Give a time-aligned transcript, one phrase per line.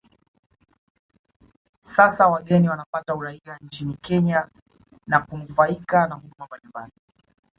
[1.83, 4.49] Sasa wageni wanapata uraia nchini Kenya
[5.07, 6.91] na kunufaika na huduma mbalimbali